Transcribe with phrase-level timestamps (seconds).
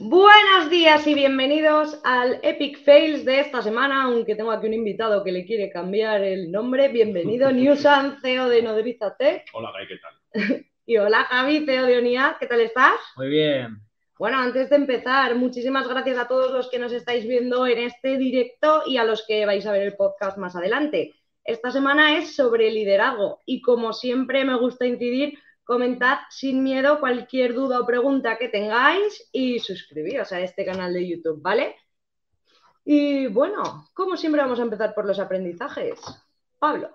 [0.00, 5.24] Buenos días y bienvenidos al Epic Fails de esta semana, aunque tengo aquí un invitado
[5.24, 6.86] que le quiere cambiar el nombre.
[6.86, 9.46] Bienvenido, Newsan, CEO de Nodriza Tech.
[9.52, 10.66] Hola, Gai, ¿qué tal?
[10.86, 12.36] Y hola, Javi, CEO de Unidad.
[12.38, 12.94] ¿Qué tal estás?
[13.16, 13.80] Muy bien.
[14.20, 18.16] Bueno, antes de empezar, muchísimas gracias a todos los que nos estáis viendo en este
[18.18, 21.12] directo y a los que vais a ver el podcast más adelante.
[21.42, 25.38] Esta semana es sobre liderazgo y como siempre me gusta incidir,
[25.68, 31.06] comentad sin miedo cualquier duda o pregunta que tengáis y suscribíos a este canal de
[31.06, 31.76] YouTube, ¿vale?
[32.86, 36.00] Y bueno, como siempre vamos a empezar por los aprendizajes.
[36.58, 36.88] Pablo.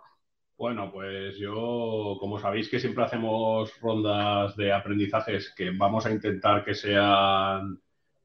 [0.57, 6.65] Bueno, pues yo, como sabéis que siempre hacemos rondas de aprendizajes que vamos a intentar
[6.65, 7.79] que sean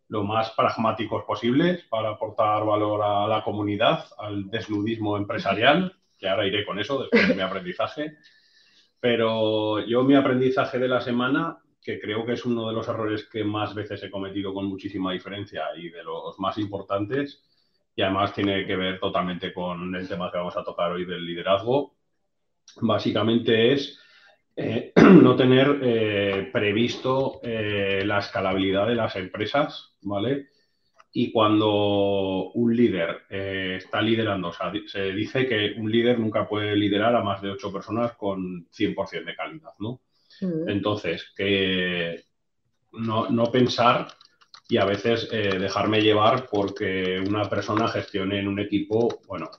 [0.08, 6.46] lo más pragmáticos posibles para aportar valor a la comunidad, al desnudismo empresarial, que ahora
[6.46, 8.16] iré con eso después de mi aprendizaje.
[9.00, 13.28] Pero yo mi aprendizaje de la semana, que creo que es uno de los errores
[13.30, 17.42] que más veces he cometido con muchísima diferencia y de los más importantes,
[17.94, 21.24] y además tiene que ver totalmente con el tema que vamos a tocar hoy del
[21.24, 21.94] liderazgo,
[22.80, 23.98] básicamente es
[24.56, 30.48] eh, no tener eh, previsto eh, la escalabilidad de las empresas, ¿vale?
[31.12, 36.76] Y cuando un líder está liderando, o sea, se dice que un líder nunca puede
[36.76, 40.02] liderar a más de ocho personas con 100% de calidad, ¿no?
[40.40, 40.68] Mm.
[40.68, 42.24] Entonces, que
[42.92, 44.08] no, no, pensar
[44.68, 49.50] y a veces dejarme llevar porque una persona gestione en un equipo, bueno,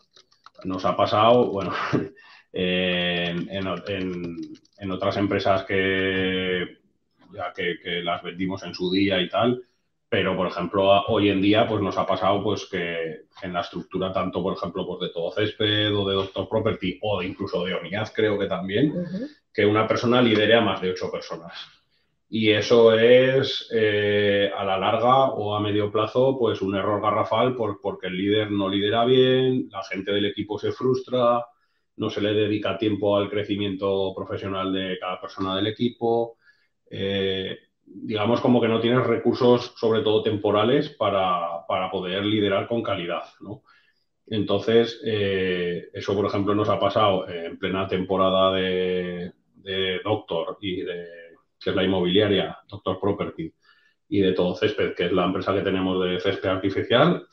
[0.66, 1.74] nos ha pasado, bueno,
[2.54, 3.68] en,
[4.92, 6.78] otras empresas que,
[7.34, 9.64] ya que, las vendimos en su día y tal,
[10.10, 14.12] pero por ejemplo hoy en día pues nos ha pasado pues que en la estructura
[14.12, 17.76] tanto por ejemplo pues de todo césped o de Doctor Property o de incluso de
[17.76, 18.94] Onidad creo que también,
[19.54, 21.54] que una persona lidere a más de ocho personas.
[22.32, 27.56] Y eso es eh, a la larga o a medio plazo pues un error garrafal
[27.56, 31.44] por, porque el líder no lidera bien, la gente del equipo se frustra,
[31.96, 36.38] no se le dedica tiempo al crecimiento profesional de cada persona del equipo.
[36.90, 37.58] Eh,
[37.92, 43.24] digamos como que no tienes recursos, sobre todo temporales, para, poder liderar con calidad.
[44.28, 49.34] Entonces, eh, eso, por ejemplo, nos ha pasado en plena temporada de,
[50.04, 51.06] Doctor y de,
[51.60, 53.54] que es la inmobiliaria, Doctor Property,
[54.08, 57.28] y de todo Césped, que es la empresa que tenemos de césped artificial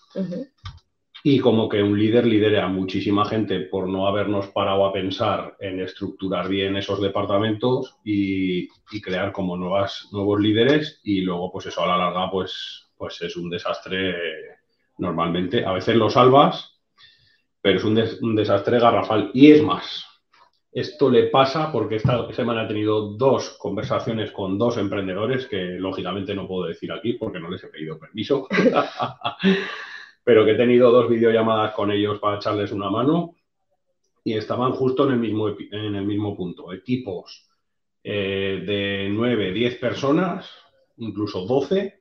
[1.28, 5.56] y como que un líder lidere a muchísima gente por no habernos parado a pensar
[5.58, 8.68] en estructurar bien esos departamentos y,
[9.02, 13.50] crear como nuevos líderes y luego pues eso a la larga pues, pues es un
[13.50, 14.14] desastre
[14.98, 15.64] normalmente.
[15.64, 16.78] A veces lo salvas,
[17.60, 17.84] pero es
[18.22, 19.32] un desastre garrafal.
[19.34, 20.06] Y es más,
[20.70, 26.36] esto le pasa porque esta semana he tenido dos conversaciones con dos emprendedores que lógicamente
[26.36, 28.46] no puedo decir aquí porque no les he pedido permiso.
[30.26, 33.36] pero que he tenido dos videollamadas con ellos para echarles una mano
[34.24, 36.72] y estaban justo en el mismo, en el mismo punto.
[36.72, 37.48] Equipos
[38.02, 40.50] eh, de 9, 10 personas,
[40.96, 42.00] incluso 12,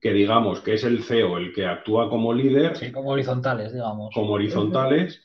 [0.00, 2.76] que digamos que es el CEO el que actúa como líder.
[2.76, 4.14] Sí, como horizontales, digamos.
[4.14, 5.20] Como horizontales.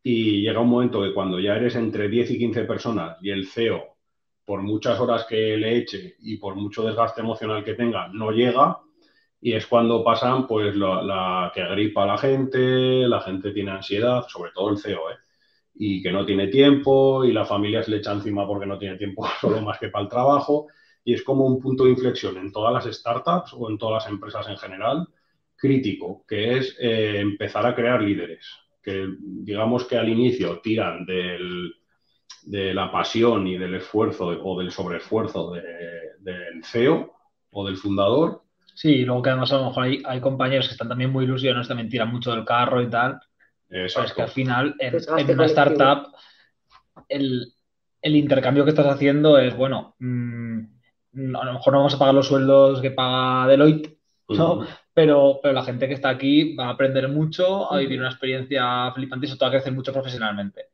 [0.00, 3.48] Y llega un momento que cuando ya eres entre 10 y 15 personas y el
[3.48, 3.96] CEO,
[4.44, 8.78] por muchas horas que le eche y por mucho desgaste emocional que tenga, no llega,
[9.40, 14.26] y es cuando pasan, pues, la, que agripa a la gente, la gente tiene ansiedad,
[14.28, 15.16] sobre todo el CEO, ¿eh?
[15.74, 18.96] Y que no tiene tiempo, y la familia se le echa encima porque no tiene
[18.96, 20.66] tiempo solo más que para el trabajo.
[21.04, 24.12] Y es como un punto de inflexión en todas las startups o en todas las
[24.12, 25.06] empresas en general,
[25.56, 28.44] crítico, que es eh, empezar a crear líderes.
[28.82, 31.72] Que digamos que al inicio tiran del,
[32.42, 37.14] de la pasión y del esfuerzo o del sobreesfuerzo del CEO
[37.50, 38.42] o del fundador
[38.78, 41.88] Sí, luego que además a lo mejor hay, compañeros que están también muy ilusionados, también
[41.88, 43.18] tiran mucho del carro y tal.
[43.68, 44.94] Eso es que al final, en,
[45.32, 46.12] una startup,
[47.08, 47.56] el,
[48.02, 50.60] intercambio que estás haciendo es, bueno, mm,
[51.34, 54.64] a lo mejor no vamos a pagar los sueldos que paga Deloitte, ¿no?
[54.94, 58.92] pero, pero la gente que está aquí va a aprender mucho, a vivir una experiencia
[58.92, 60.66] flipante y sobre todo a crecer mucho profesionalmente.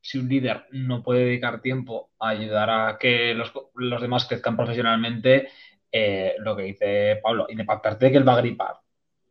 [0.00, 4.56] Si un líder no puede dedicar tiempo a ayudar a que los, los demás crezcan
[4.56, 5.48] profesionalmente,
[5.92, 8.82] eh, lo que dice Pablo, y aparte de que él va a gripar,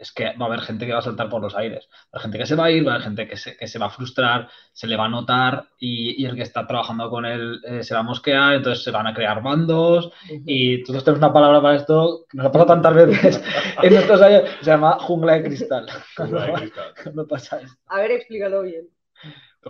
[0.02, 1.88] es que va a haber gente que va a saltar por los aires.
[1.92, 3.56] Va a haber gente que se va a ir, va a haber gente que se,
[3.56, 7.08] que se va a frustrar, se le va a notar y, el que está trabajando
[7.10, 11.04] con él eh, se va a mosquear, entonces se van a crear bandos y todos
[11.04, 13.44] tenemos una palabra para esto que nos ha pasado tantas veces
[13.84, 15.86] en estos años, se llama jungla de cristal.
[17.30, 18.88] pasa A ver, explícalo bien.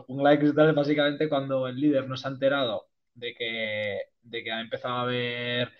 [0.07, 4.43] jungla de cristal es básicamente cuando el líder no se ha enterado de que, de
[4.43, 5.73] que ha empezado a haber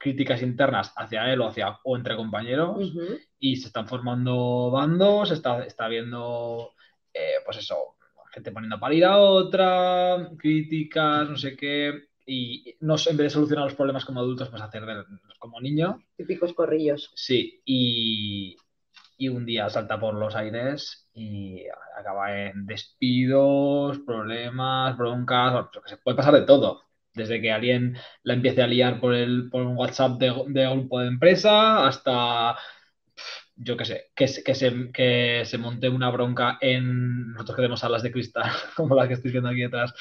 [0.00, 2.92] críticas internas hacia él o hacia o entre compañeros
[3.38, 6.72] y se están formando bandos, está, está viendo,
[7.12, 7.96] eh, pues eso,
[8.32, 13.30] gente poniendo para ir a otra, críticas, no sé qué, y no en vez de
[13.30, 14.84] solucionar los problemas como adultos, pues hacer
[15.38, 16.02] como niño.
[16.16, 17.10] Típicos corrillos.
[17.14, 18.56] Sí, y,
[19.18, 21.64] y un día salta por los aires y
[21.98, 26.89] acaba en despidos, problemas, broncas, que se puede pasar de todo.
[27.14, 31.08] Desde que alguien la empiece a liar por, el, por un WhatsApp de, grupo de
[31.08, 32.56] empresa hasta,
[33.56, 37.32] yo qué sé, que, que, se, que se monte una bronca en.
[37.32, 39.92] Nosotros que tenemos salas de cristal, como la que estoy viendo aquí detrás,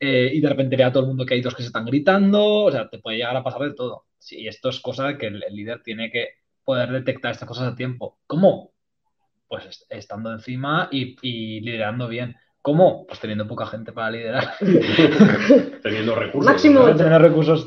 [0.00, 1.86] eh, y de repente vea a todo el mundo que hay dos que se están
[1.86, 2.64] gritando.
[2.64, 4.06] O sea, te puede llegar a pasar de todo.
[4.18, 6.30] Sí, esto es cosa que el líder tiene que
[6.64, 8.18] poder detectar estas cosas a tiempo.
[8.26, 8.72] ¿Cómo?
[9.48, 12.36] Pues estando encima y, liderando bien.
[12.66, 13.06] ¿Cómo?
[13.06, 14.54] Pues teniendo poca gente para liderar.
[15.84, 16.50] teniendo recursos.
[16.50, 16.92] Máximo.
[16.96, 17.64] Tener recursos.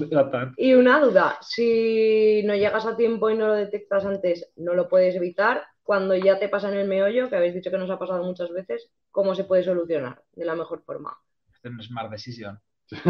[0.58, 4.90] Y una duda, si no llegas a tiempo y no lo detectas antes, no lo
[4.90, 5.64] puedes evitar.
[5.84, 8.52] Cuando ya te pasa en el meollo, que habéis dicho que nos ha pasado muchas
[8.52, 11.18] veces, ¿cómo se puede solucionar de la mejor forma?
[11.54, 12.60] Es una smart decision.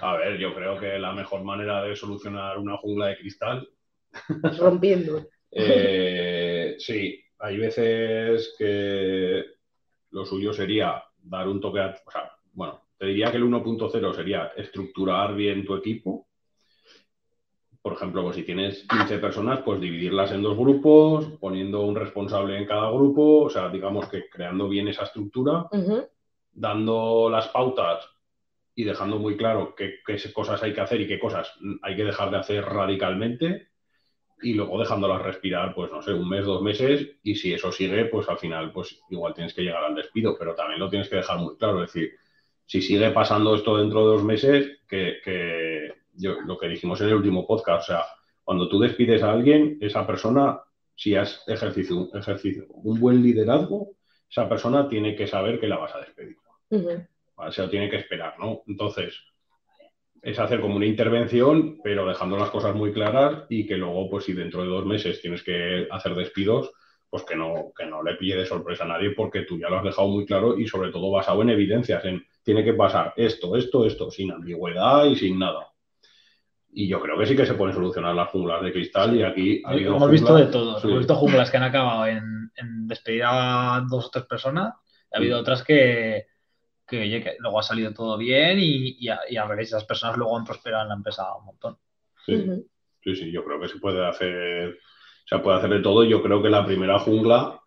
[0.00, 3.68] a ver, yo creo que la mejor manera de solucionar una jungla de cristal
[4.58, 5.28] rompiendo.
[5.54, 9.44] Eh, sí, hay veces que
[10.12, 14.14] lo suyo sería dar un toque, a, o sea, bueno, te diría que el 1.0
[14.14, 16.28] sería estructurar bien tu equipo.
[17.80, 22.56] Por ejemplo, pues si tienes 15 personas, pues dividirlas en dos grupos, poniendo un responsable
[22.56, 25.66] en cada grupo, o sea, digamos que creando bien esa estructura,
[26.52, 28.08] dando las pautas
[28.74, 32.04] y dejando muy claro qué, qué, cosas hay que hacer y qué cosas hay que
[32.04, 33.71] dejar de hacer radicalmente
[34.42, 38.06] y luego dejándolas respirar, pues no sé, un mes, dos meses, y si eso sigue,
[38.06, 41.16] pues al final, pues igual tienes que llegar al despido, pero también lo tienes que
[41.16, 42.12] dejar muy claro, es decir,
[42.66, 47.14] si sigue pasando esto dentro de dos meses, que, yo, lo que dijimos en el
[47.14, 48.04] último podcast, o sea,
[48.44, 50.60] cuando tú despides a alguien, esa persona,
[50.94, 53.92] si has ejercido, ejercicio un buen liderazgo,
[54.28, 56.36] esa persona tiene que saber que la vas a despedir.
[57.34, 58.62] O sea, tiene que esperar, ¿no?
[58.66, 59.14] Entonces,
[60.22, 64.24] es hacer como una intervención, pero dejando las cosas muy claras y que luego, pues
[64.24, 66.70] si dentro de dos meses tienes que hacer despidos,
[67.10, 69.78] pues que no, que no le pille de sorpresa a nadie porque tú ya lo
[69.78, 73.56] has dejado muy claro y sobre todo basado en evidencias, en tiene que pasar esto,
[73.56, 75.66] esto, esto, sin ambigüedad y sin nada.
[76.70, 79.62] Y yo creo que sí que se pueden solucionar las junglas de cristal y aquí
[79.64, 80.78] ha habido Hemos visto de todo.
[80.82, 84.72] Hemos visto junglas que han acabado en, en despedir a dos o tres personas.
[85.12, 86.28] Ha habido otras que,
[86.98, 89.20] que, luego ha salido todo bien y, y, a,
[89.58, 91.78] esas personas luego han prosperado en la empresa un montón.
[92.26, 92.44] Sí,
[93.02, 94.78] sí, sí, yo creo que se puede hacer,
[95.24, 96.04] se puede hacer de todo.
[96.04, 97.60] Yo creo que la primera jungla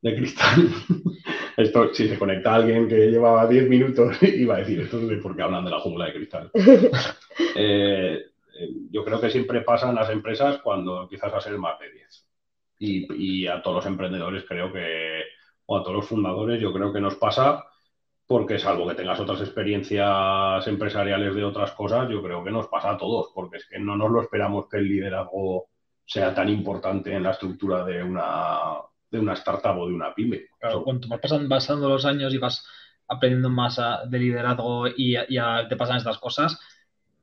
[0.00, 0.68] de cristal,
[1.56, 5.22] esto, si se conecta a alguien que llevaba 10 minutos, iba a decir, esto es
[5.22, 6.50] porque hablan de la jungla de cristal.
[7.54, 8.26] Eh,
[8.58, 11.90] eh, yo creo que siempre pasa en las empresas cuando empiezas a ser más de
[11.90, 12.28] 10.
[12.78, 15.22] Y, y a todos los emprendedores creo que,
[15.66, 17.64] o a todos los fundadores, yo creo que nos pasa
[18.32, 22.92] porque salvo que tengas otras experiencias empresariales de otras cosas, yo creo que nos pasa
[22.92, 25.66] a todos, porque es que no nos lo esperamos que el liderazgo
[26.06, 28.70] sea tan importante en la estructura de una,
[29.10, 30.46] de una startup o de una pyme.
[30.58, 32.66] Claro, cuanto más pasan pasando los años y vas
[33.06, 36.58] aprendiendo más de liderazgo y, ya te pasan estas cosas,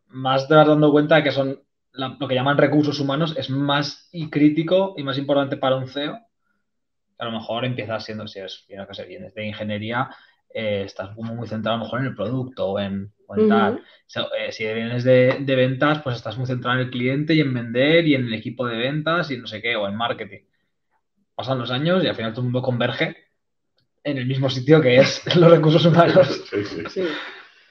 [0.09, 1.59] más te vas dando cuenta de que son
[1.91, 6.19] lo que llaman recursos humanos es más y crítico y más importante para un CEO.
[7.17, 10.11] A lo mejor empieza siendo, si es, que se viene de ingeniería,
[10.51, 13.13] eh, estás como muy centrado a lo mejor en el producto o en,
[13.47, 13.83] tal.
[14.37, 18.07] Eh, si vienes de, ventas, pues estás muy centrado en el cliente y en vender
[18.07, 20.39] y en el equipo de ventas y no sé qué, o en marketing.
[21.35, 23.15] Pasan los años y al final todo el mundo converge
[24.03, 26.43] en el mismo sitio que es los recursos humanos.
[26.49, 27.03] Sí,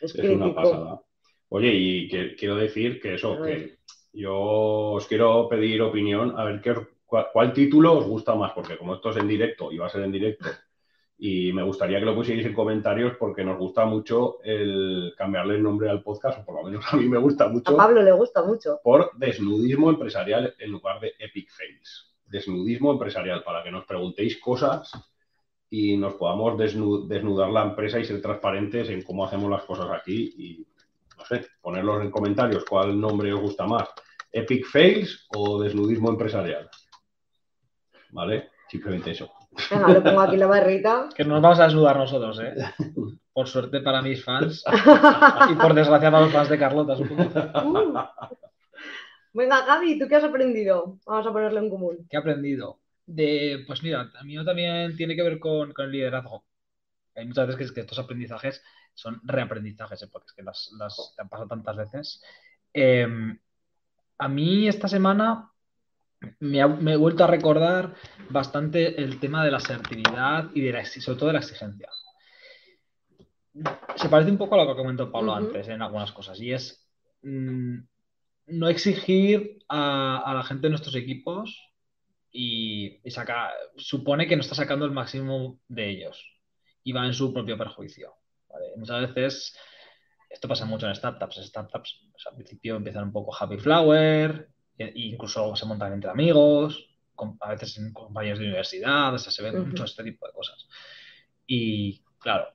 [0.01, 1.01] es, una pasada.
[1.49, 3.79] Oye, y quiero decir que eso, que
[4.13, 8.95] yo os quiero pedir opinión, a ver qué, cuál título os gusta más, porque como
[8.95, 10.49] esto es en directo y va a ser en directo
[11.21, 15.63] y me gustaría que lo pusierais en comentarios porque nos gusta mucho el cambiarle el
[15.65, 17.73] nombre al podcast, o por lo menos a mí me gusta mucho.
[17.73, 18.79] A Pablo le gusta mucho.
[18.85, 22.15] Por desnudismo empresarial en lugar de epic fails.
[22.25, 24.93] Desnudismo empresarial, para que nos preguntéis cosas
[25.69, 30.35] y nos podamos desnudar la empresa y ser transparentes en cómo hacemos las cosas aquí
[30.39, 30.67] y,
[31.19, 33.89] no sé, ponerlos en comentarios cuál nombre os gusta más,
[34.31, 36.71] epic fails o desnudismo empresarial.
[38.11, 38.51] ¿Vale?
[38.69, 39.38] Simplemente eso.
[39.71, 41.09] Venga, lo pongo aquí la barrita.
[41.15, 42.55] Que nos vamos a desnudar nosotros, ¿eh?
[43.33, 44.65] Por suerte para mis fans
[45.51, 47.23] y por desgracia para los fans de Carlota, supongo.
[47.23, 47.99] Uh.
[49.33, 50.99] Venga, Gaby, ¿tú qué has aprendido?
[51.07, 52.07] Vamos a ponerlo en común.
[52.11, 52.81] ¿Qué he aprendido?
[53.07, 56.45] De, pues mira, a mí también tiene que ver con, el liderazgo.
[57.15, 58.63] Hay muchas veces que, estos aprendizajes
[58.95, 60.09] son reaprendizajes, ¿eh?
[60.11, 62.23] porque es que las, las han pasado tantas veces.
[62.73, 63.39] Em,
[64.19, 65.53] a mí esta semana
[66.41, 67.95] me, he vuelto a recordar
[68.31, 71.89] bastante el tema de la asertividad y de la, sobre todo de la exigencia.
[73.97, 76.89] Se parece un poco a lo que comentó Pablo antes en algunas cosas y es
[77.23, 77.79] mm,
[78.49, 81.73] no exigir a, la gente de nuestros equipos
[82.31, 83.01] y,
[83.77, 86.39] supone que no está sacando el máximo de ellos
[86.85, 88.15] y va en su propio perjuicio.
[88.77, 89.57] Muchas veces
[90.31, 91.37] esto pasa mucho en startups.
[91.37, 96.89] Startups pues, al principio empiezan un poco happy flower, e incluso se montan entre amigos,
[97.41, 100.69] a veces en compañeros de universidad, se ven mucho este tipo de cosas.
[101.47, 102.49] Y claro,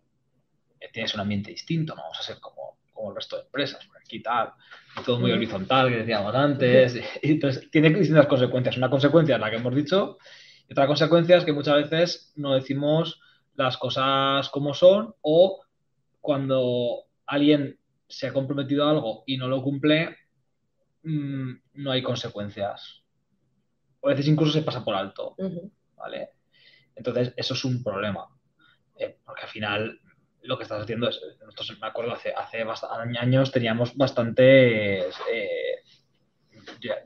[0.92, 4.22] tienes un ambiente distinto, no vamos a ser como, como el resto de empresas, aquí
[4.22, 4.52] tal,
[5.06, 6.96] todo muy horizontal, que decíamos antes.
[7.22, 8.78] Y entonces tiene distintas consecuencias.
[8.78, 10.18] Una consecuencia es la que hemos dicho,
[10.68, 13.20] y otra consecuencia es que muchas veces no decimos
[13.56, 15.62] las cosas como son o
[16.22, 17.78] cuando alguien
[18.08, 20.16] se ha comprometido a algo y no lo cumple,
[21.04, 23.04] mm, no hay consecuencias.
[24.04, 25.36] a veces incluso se pasa por alto.
[25.96, 26.30] ¿Vale?
[26.96, 28.28] Entonces, eso es un problema.
[28.98, 30.00] Eh, porque al final
[30.44, 32.66] lo que estás haciendo es, nosotros me acuerdo, hace, hace
[33.18, 35.80] años teníamos bastantes, eh,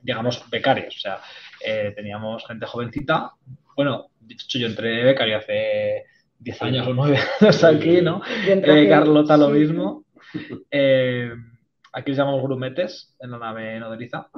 [0.01, 0.96] digamos, becarios.
[0.96, 1.22] O sea,
[1.63, 3.32] eh, teníamos gente jovencita.
[3.75, 6.06] Bueno, de hecho, yo entré becario hace
[6.39, 8.22] 10 años o 9 años aquí, ¿no?
[8.89, 10.06] Carlota lo mismo.
[11.98, 14.30] Aquí les llamamos grumetes en la nave nodriza.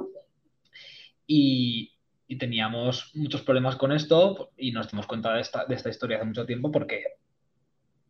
[1.26, 1.92] Y,
[2.38, 6.70] teníamos muchos problemas con esto y nos dimos cuenta de esta, historia hace mucho tiempo
[6.70, 7.02] porque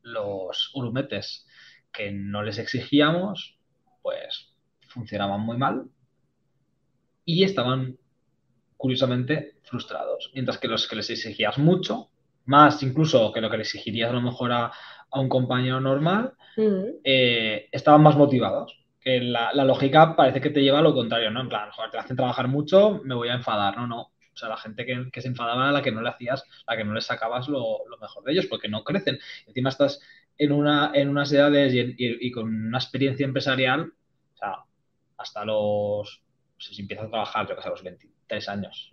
[0.03, 1.49] los grumetes
[1.91, 3.59] que no les exigíamos,
[4.03, 4.55] pues
[4.87, 5.87] funcionaban muy mal
[7.25, 7.99] y estaban
[8.77, 10.31] curiosamente frustrados.
[10.35, 12.11] Mientras que los que les exigías mucho,
[12.45, 14.71] más incluso que lo que le exigirías a lo mejor a,
[15.13, 17.01] un compañero normal, mm.
[17.03, 18.80] eh, estaban más motivados.
[19.01, 21.41] Que la, lógica parece que te lleva a lo contrario, ¿no?
[21.41, 24.01] En plan, joder, te hacen trabajar mucho, me voy a enfadar, no, no.
[24.33, 26.85] O sea, la gente que, se enfadaba era la que no le hacías, la que
[26.85, 29.19] no le sacabas lo, mejor de ellos, porque no crecen.
[29.47, 30.01] Encima estás
[30.39, 33.93] en, una, en unas edades y, con una experiencia empresarial,
[34.35, 34.65] o sea,
[35.19, 36.23] hasta los,
[36.59, 38.91] si empiezas a trabajar, creo que a los 23 años,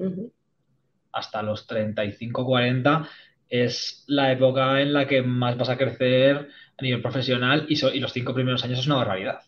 [1.11, 3.07] hasta los 35, 40,
[3.49, 7.99] es la época en la que más vas a crecer a nivel profesional y, y
[7.99, 9.39] los cinco primeros años es una barbaridad.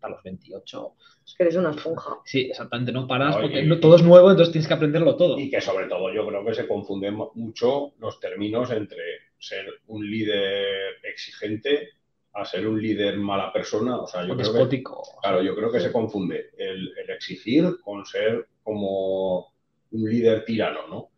[0.00, 0.94] Hasta los 28.
[1.26, 2.16] Es que eres una esponja.
[2.24, 5.38] Sí, exactamente, no paras porque todo es nuevo, entonces tienes que aprenderlo todo.
[5.38, 9.02] Y que sobre todo yo creo que se confunden mucho los términos entre
[9.38, 11.90] ser un líder exigente
[12.32, 13.98] a ser un líder mala persona.
[13.98, 14.82] O sea, yo creo que,
[15.20, 19.52] claro, yo creo que se confunde el, el, exigir con ser como
[19.90, 21.10] un líder tirano, ¿no?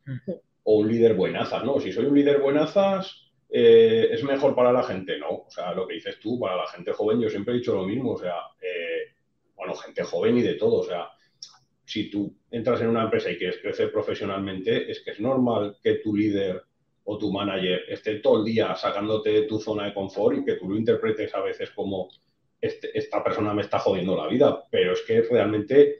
[0.65, 1.81] o un líder buenazas, ¿no?
[1.81, 5.29] Si soy un líder buenazas, eh, es mejor para la gente, ¿no?
[5.29, 7.85] O sea, lo que dices tú, para la gente joven, yo siempre he dicho lo
[7.85, 9.15] mismo, o sea, eh,
[9.55, 11.11] bueno, gente joven y de todo, o sea,
[11.85, 15.97] si tú entras en una empresa y quieres crecer profesionalmente, es que es normal que
[15.97, 16.63] tu líder
[17.05, 20.55] o tu manager esté todo el día sacándote de tu zona de confort y que
[20.55, 22.09] tú lo interpretes a veces como
[22.59, 25.99] este, esta persona me está jodiendo la vida, pero es que realmente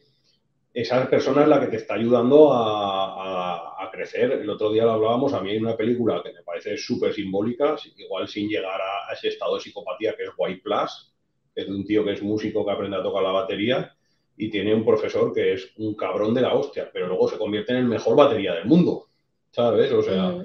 [0.75, 4.33] esa persona es la que te está ayudando a, crecer.
[4.33, 7.77] El otro día lo hablábamos, a mí hay una película que me parece súper simbólica,
[7.99, 11.13] igual sin llegar a, ese estado de psicopatía que es White Plus,
[11.55, 13.95] que es de un tío que es músico que aprende a tocar la batería
[14.35, 17.73] y tiene un profesor que es un cabrón de la hostia, pero luego se convierte
[17.73, 19.09] en el mejor batería del mundo,
[19.51, 19.93] ¿sabes?
[19.93, 20.43] O sea,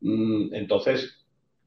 [0.00, 1.17] mm, entonces,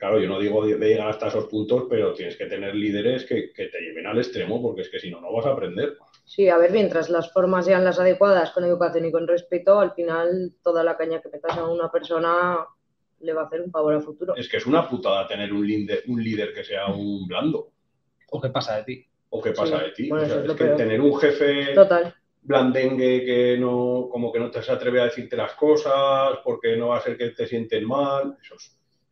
[0.02, 3.54] claro, yo no digo de, llegar hasta esos puntos, pero tienes que tener líderes que,
[3.54, 5.96] que te lleven al extremo, porque es que si no, no vas a aprender.
[6.26, 9.94] Sí, a ver, mientras las formas sean las adecuadas con educación y con respeto, al
[9.94, 12.66] final toda la caña que metas a una persona
[13.20, 14.36] le va a hacer un favor al futuro.
[14.36, 17.70] Es que es una putada tener un líder, un líder que sea un blando.
[18.32, 19.06] ¿O qué pasa de ti?
[19.30, 20.10] ¿O qué pasa de ti?
[20.20, 21.76] es, que tener un jefe
[22.42, 26.88] blandengue que no, como que no te se atreve a decirte las cosas porque no
[26.88, 28.56] va a ser que te sienten mal, eso,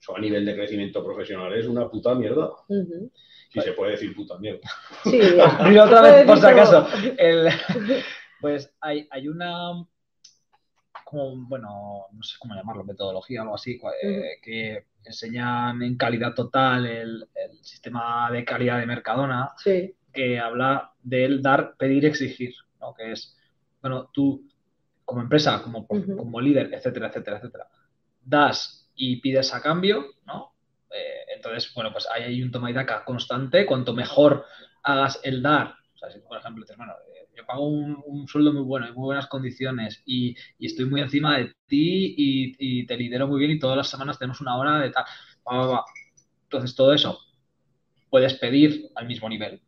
[0.09, 2.49] eso a nivel de crecimiento profesional es una puta mierda.
[3.51, 4.67] Si se puede decir puta mierda.
[5.03, 5.19] Sí,
[5.79, 6.87] otra vez, por si acaso.
[8.41, 9.71] pues hay, hay una,
[11.03, 16.33] como, bueno, no sé cómo llamarlo, metodología o algo así, eh, que enseñan en calidad
[16.35, 17.27] total el,
[17.61, 19.51] sistema de calidad de Mercadona,
[20.13, 22.93] que habla del dar, pedir, exigir, ¿no?
[22.93, 23.37] que es,
[23.81, 24.47] bueno, tú
[25.03, 27.67] como empresa, como, como líder, etcétera, etcétera, etcétera,
[28.23, 30.53] das y pides a cambio, ¿no?
[30.91, 33.65] Eh, entonces, bueno, pues ahí hay un toma y daca constante.
[33.65, 34.45] Cuanto mejor
[34.83, 38.51] hagas el dar, o sea, si por ejemplo dices, bueno, eh, yo pago un, sueldo
[38.51, 43.27] muy bueno, y muy buenas condiciones y, estoy muy encima de ti y, te lidero
[43.27, 45.05] muy bien y todas las semanas tenemos una hora de tal.
[46.43, 47.21] Entonces, todo eso
[48.09, 49.61] puedes pedir al mismo nivel.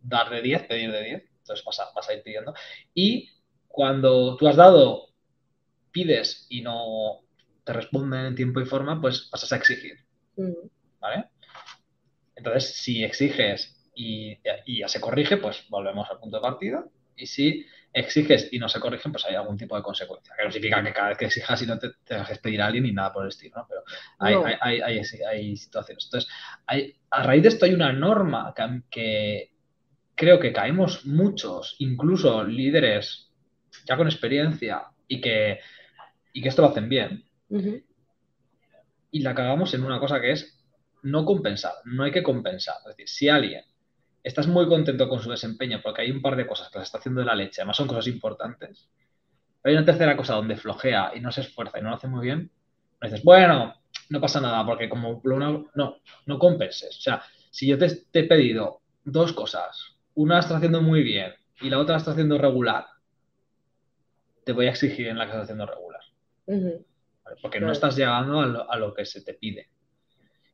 [0.00, 1.22] Dar de 10, pedir de 10.
[1.38, 2.54] Entonces vas a ir pidiendo.
[2.94, 3.30] Y
[3.66, 5.08] cuando tú has dado,
[5.90, 7.23] pides y no
[7.64, 9.98] te responden en tiempo y forma, pues pasas a exigir.
[10.36, 10.68] Mm.
[11.00, 11.24] ¿Vale?
[12.36, 16.84] Entonces, si exiges y, ya se corrige, pues volvemos al punto de partida.
[17.16, 20.34] Y si exiges y no se corrigen, pues hay algún tipo de consecuencia.
[20.36, 22.66] Que no significa que cada vez que exijas y no te, te dejes pedir a
[22.66, 23.66] alguien ni nada por el estilo, ¿no?
[23.68, 23.82] Pero
[24.18, 26.04] hay, hay, hay, hay situaciones.
[26.06, 26.30] Entonces,
[27.10, 28.52] a raíz de esto hay una norma
[28.90, 29.52] que,
[30.14, 33.32] creo que caemos muchos, incluso líderes
[33.86, 35.60] ya con experiencia y que,
[36.32, 37.24] y que esto lo hacen bien.
[39.10, 40.58] Y la cagamos en una cosa que es
[41.02, 42.76] no compensar, no hay que compensar.
[42.80, 43.64] Es decir, si alguien
[44.22, 46.98] estás muy contento con su desempeño porque hay un par de cosas que las está
[46.98, 48.88] haciendo de la leche, además son cosas importantes,
[49.62, 52.26] hay una tercera cosa donde flojea y no se esfuerza y no lo hace muy
[52.26, 52.50] bien,
[53.00, 53.74] no dices, bueno,
[54.10, 55.96] no pasa nada porque como no, no,
[56.26, 56.96] no compenses.
[56.98, 61.32] O sea, si yo te, he pedido dos cosas, una la está haciendo muy bien
[61.60, 62.86] y la otra la está haciendo regular,
[64.44, 66.00] te voy a exigir en la que estás haciendo regular.
[67.40, 68.40] Porque no estás llegando
[68.70, 69.70] a lo, que se te pide.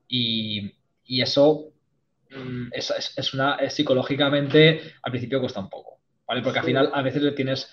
[0.08, 0.72] Y,
[1.04, 1.72] eso
[2.30, 6.42] mm, es, una, psicológicamente al principio cuesta un poco, ¿vale?
[6.42, 7.72] Porque al final a veces le tienes,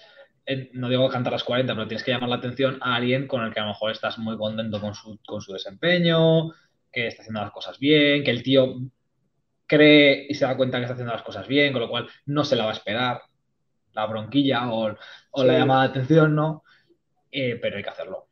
[0.73, 3.53] no digo cantar las 40, pero tienes que llamar la atención a alguien con el
[3.53, 6.51] que a lo mejor estás muy contento con su, con su desempeño,
[6.91, 8.77] que está haciendo las cosas bien, que el tío
[9.67, 12.43] cree y se da cuenta que está haciendo las cosas bien, con lo cual no
[12.43, 13.21] se la va a esperar
[13.93, 14.95] la bronquilla o,
[15.43, 16.63] la llamada de atención, ¿no?
[17.31, 18.26] Eh, pero hay que hacerlo.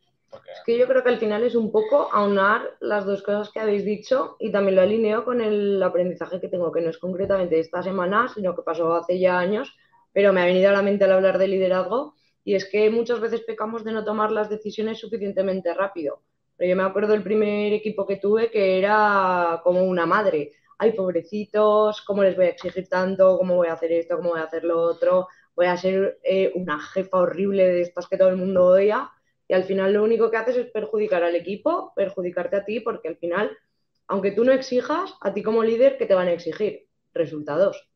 [0.51, 3.59] Es que yo creo que al final es un poco aunar las dos cosas que
[3.59, 7.59] habéis dicho y también lo alineo con el aprendizaje que tengo, que no es concretamente
[7.59, 9.75] esta semana, sino que pasó hace ya años,
[10.13, 13.19] pero me ha venido a la mente al hablar de liderazgo y es que muchas
[13.19, 16.21] veces pecamos de no tomar las decisiones suficientemente rápido.
[16.57, 20.53] Pero yo me acuerdo del primer equipo que tuve que era como una madre.
[20.77, 23.37] Ay, pobrecitos, ¿cómo les voy a exigir tanto?
[23.37, 24.17] ¿Cómo voy a hacer esto?
[24.17, 25.27] ¿Cómo voy a hacer lo otro?
[25.55, 29.11] Voy a ser eh, una jefa horrible de estas que todo el mundo odia
[29.47, 33.09] y al final lo único que haces es perjudicar al equipo, perjudicarte a ti, porque
[33.09, 33.55] al final,
[34.07, 36.87] aunque tú no exijas, a ti como líder, ¿qué te van a exigir?
[37.13, 37.87] Resultados.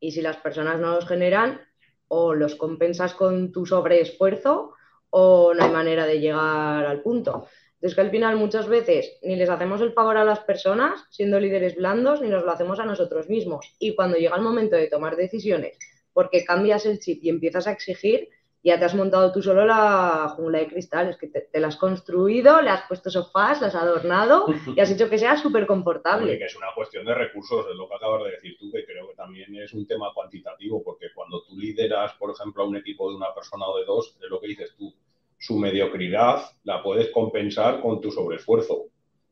[0.00, 1.60] Y si las personas no los generan,
[2.08, 4.74] o los compensas con tu sobreesfuerzo,
[5.10, 7.48] o no hay manera de llegar al punto.
[7.74, 11.40] Entonces que al final muchas veces ni les hacemos el favor a las personas siendo
[11.40, 13.74] líderes blandos, ni nos lo hacemos a nosotros mismos.
[13.78, 15.78] Y cuando llega el momento de tomar decisiones,
[16.12, 18.28] porque cambias el chip y empiezas a exigir,
[18.66, 22.60] ya te has montado tú solo la jungla de cristales, que te, la has construido,
[22.60, 26.36] le has puesto sofás, las has adornado y has hecho que sea súper confortable.
[26.36, 29.08] que es una cuestión de recursos, es lo que acabas de decir tú, que creo
[29.08, 33.08] que también es un tema cuantitativo, porque cuando tú lideras, por ejemplo, a un equipo
[33.08, 34.92] de una persona o de dos, es lo que dices tú,
[35.38, 38.86] su mediocridad la puedes compensar con tu sobreesfuerzo.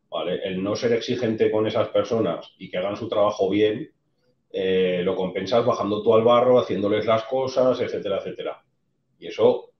[0.08, 0.40] ¿vale?
[0.44, 3.90] El no ser exigente con esas personas y que hagan su trabajo bien,
[4.52, 8.63] eh, lo compensas bajando tú al barro, haciéndoles las cosas, etcétera, etcétera.
[9.24, 9.70] Y eso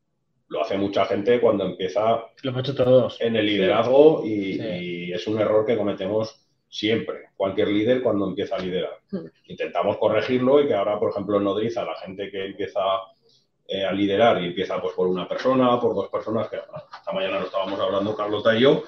[0.49, 2.25] lo hace mucha gente cuando empieza
[3.21, 8.59] en el liderazgo y, es un error que cometemos siempre, cualquier líder cuando empieza a
[8.59, 8.99] liderar.
[9.11, 9.27] Hmm.
[9.45, 12.81] Intentamos corregirlo y que ahora, por ejemplo, en Nodriza, la gente que empieza
[13.69, 17.41] eh, a liderar y empieza pues por una persona, por dos personas, que esta mañana
[17.41, 18.83] lo estábamos hablando Carlota y yo,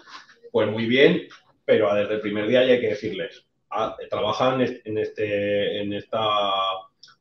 [0.51, 1.29] pues muy bien,
[1.67, 6.31] pero desde el primer día ya hay que decirles, ah, trabajan en, este, en esta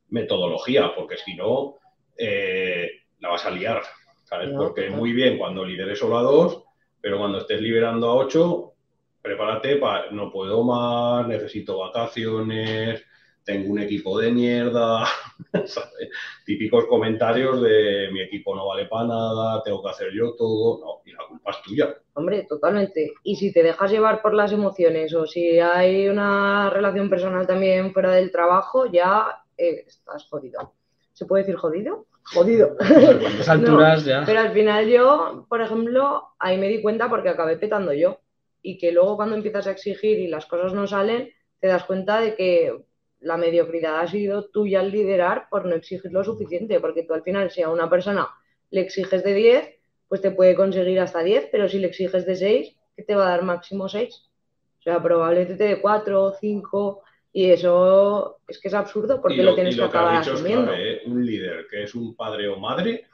[0.10, 1.76] metodología, porque si no,
[2.18, 3.82] eh, la vas a liar,
[4.24, 4.50] ¿sabes?
[4.56, 6.64] Porque muy bien cuando lideres solo a dos,
[7.02, 8.74] pero cuando estés liberando a ocho,
[9.22, 13.04] prepárate para no puedo más, necesito vacaciones,
[13.46, 15.06] tengo un equipo de mierda,
[15.66, 16.10] ¿sabes?
[16.46, 21.02] típicos comentarios de mi equipo no vale para nada, tengo que hacer yo todo, no,
[21.06, 21.96] y la culpa es tuya.
[22.14, 23.14] Hombre, totalmente.
[23.24, 27.94] Y si te dejas llevar por las emociones o si hay una relación personal también
[27.94, 30.74] fuera del trabajo, ya eh, estás jodido.
[31.14, 32.08] ¿Se puede decir jodido?
[32.26, 32.76] Jodido.
[33.48, 34.24] alturas ya.
[34.26, 38.20] Pero al final yo, por ejemplo, ahí me di cuenta porque acabé petando yo.
[38.62, 42.20] Y que luego cuando empiezas a exigir y las cosas no salen, te das cuenta
[42.20, 42.86] de que
[43.20, 46.80] la mediocridad ha sido tuya al liderar por no exigir lo suficiente.
[46.80, 48.28] Porque tú al final, si a una persona
[48.72, 49.70] le exiges de 10,
[50.08, 53.28] pues te puede conseguir hasta 10, pero si le exiges de 6, ¿qué te va
[53.28, 54.30] a dar máximo 6?
[54.80, 57.02] O sea, probablemente te dé 4 o 5
[57.38, 60.74] y eso es que es absurdo porque lo, tienes que acabar asumiendo.
[60.74, 61.02] ¿eh?
[61.06, 63.08] Un líder que es un padre o madre,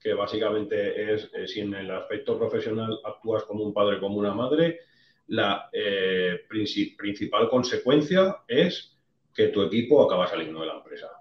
[0.00, 4.34] que básicamente es, eh, si en el aspecto profesional actúas como un padre, como una
[4.34, 4.80] madre,
[5.28, 8.98] la eh, principal consecuencia es
[9.32, 11.12] que tu equipo acaba saliendo de la empresa,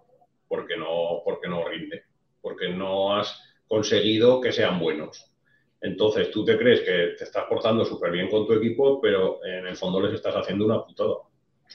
[0.47, 2.05] porque no, porque no rinde,
[2.41, 5.31] porque no has conseguido que sean buenos.
[5.79, 9.67] Entonces tú te crees que te estás portando súper bien con tu equipo, pero en
[9.67, 11.17] el fondo les estás haciendo una putada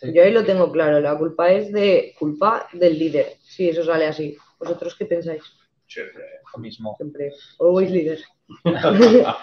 [0.02, 4.06] Yo ahí lo tengo claro, la culpa es de culpa del líder, si eso sale
[4.06, 4.36] así.
[4.58, 5.42] ¿Vosotros qué pensáis?
[5.86, 6.24] Siempre,
[6.54, 6.94] lo mismo.
[6.96, 8.20] Siempre, always líder.
[8.64, 9.34] además,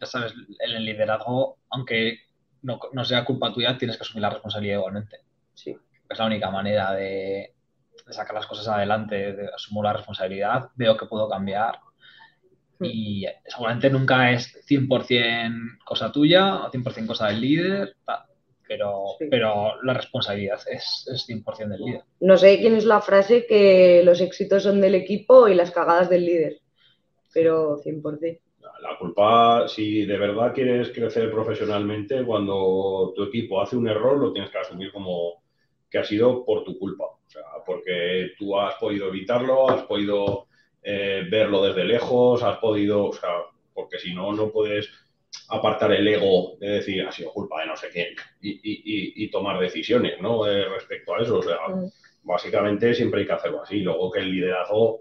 [0.00, 2.18] ya sabes, en el liderazgo, aunque
[2.62, 5.18] no, no, sea culpa tuya, tienes que asumir la responsabilidad igualmente.
[5.54, 5.76] Sí.
[6.08, 7.54] Es la única manera de,
[8.06, 11.80] de sacar las cosas adelante, de, asumo la responsabilidad, veo que puedo cambiar
[12.78, 12.84] hmm.
[12.84, 17.96] y seguramente nunca es 100% cosa tuya o 100% cosa del líder,
[18.74, 22.02] pero, pero la responsabilidad es, es 100% del líder.
[22.20, 26.10] No sé quién es la frase que los éxitos son del equipo y las cagadas
[26.10, 26.58] del líder,
[27.32, 28.40] pero 100%.
[28.80, 34.32] La culpa, si de verdad quieres crecer profesionalmente, cuando tu equipo hace un error, lo
[34.32, 35.42] tienes que asumir como
[35.88, 37.04] que ha sido por tu culpa.
[37.04, 40.46] O sea, porque tú has podido evitarlo, has podido
[40.82, 43.30] eh, verlo desde lejos, has podido, o sea,
[43.72, 44.90] porque si no, no puedes
[45.48, 50.20] apartar el ego de decir ha sido culpa de no sé quién y, tomar decisiones
[50.20, 50.46] ¿no?
[50.46, 51.38] Eh, respecto a eso.
[51.38, 51.90] O sea, mm.
[52.22, 53.80] básicamente siempre hay que hacerlo así.
[53.80, 55.00] Luego que el liderazgo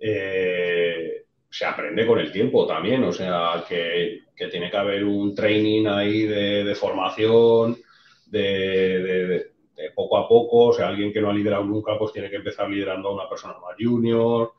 [0.00, 5.86] eh, se aprende con el tiempo también, o sea, que, tiene que haber un training
[5.86, 7.78] ahí de, formación,
[8.26, 9.52] de,
[9.94, 12.68] poco a poco, o sea, alguien que no ha liderado nunca, pues tiene que empezar
[12.68, 14.52] liderando a una persona más junior,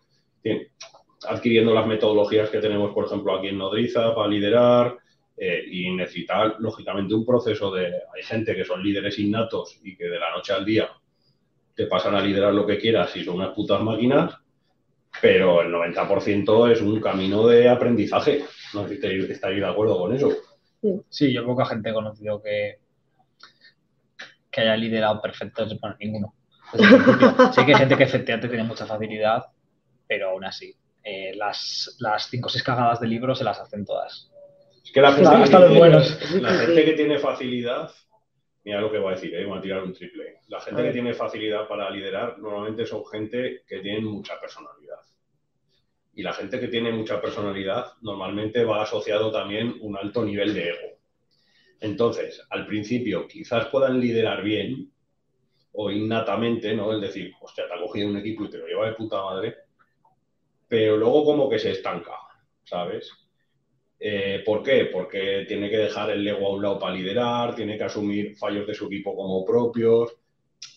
[1.25, 4.97] adquiriendo las metodologías que tenemos, por ejemplo, aquí en Nodriza para liderar,
[5.39, 7.85] eh, y necesita, lógicamente, un proceso de...
[7.85, 10.89] Hay gente que son líderes innatos y que de la noche al día
[11.75, 14.35] te pasan a liderar lo que quieras y son unas putas máquinas,
[15.21, 18.45] pero el 90% es un camino de aprendizaje.
[18.73, 20.31] No sé si estáis de acuerdo con eso.
[21.09, 22.79] Sí, yo poca gente he conocido que,
[24.49, 26.33] que haya liderado perfecto, bueno, ninguno.
[27.53, 29.45] sí que hay gente que efectivamente tiene mucha facilidad,
[30.07, 30.75] pero aún así,
[31.09, 34.29] eh, las, las cinco o seis cagadas de libro se las hacen todas.
[34.83, 36.33] Es que la gente, hasta, los buenos.
[36.41, 37.89] la gente que tiene facilidad,
[38.65, 40.41] mira lo que voy a decir, eh, voy a tirar un triple.
[40.49, 44.99] La gente que tiene facilidad para liderar normalmente son gente que tiene mucha personalidad.
[46.13, 50.69] Y la gente que tiene mucha personalidad normalmente va asociado también un alto nivel de
[50.71, 50.99] ego.
[51.79, 54.91] Entonces, al principio quizás puedan liderar bien
[55.71, 56.91] o innatamente, ¿no?
[56.91, 59.66] El decir, hostia, te ha cogido un equipo y te lo lleva de puta madre,
[60.67, 62.13] pero luego como que se estanca,
[62.63, 63.11] ¿sabes?
[63.99, 64.89] Eh, ¿Por qué?
[64.91, 68.67] Porque tiene que dejar el ego a un lado para liderar, tiene que asumir fallos
[68.67, 70.15] de su equipo como propios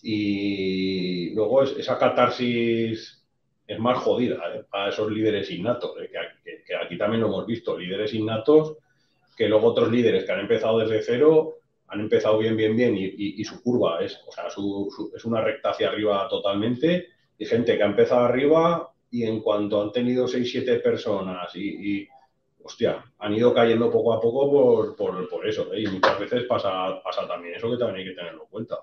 [0.02, 3.22] y luego esa catarsis
[3.66, 4.64] es más jodida ¿eh?
[4.70, 6.10] para esos líderes innatos, ¿eh?
[6.10, 8.76] que, aquí también lo hemos visto, líderes innatos
[9.36, 11.56] que luego otros líderes que han empezado desde cero
[11.88, 15.88] han empezado bien, bien, bien y, su curva es, o sea, es una recta hacia
[15.88, 20.78] arriba totalmente y gente que ha empezado arriba y en cuanto han tenido 6, 7
[20.80, 22.08] personas y,
[22.62, 25.72] hostia, han ido cayendo poco a poco por, por, eso.
[25.72, 25.82] ¿eh?
[25.82, 28.76] Y muchas veces pasa, pasa también eso que también hay que tenerlo en cuenta.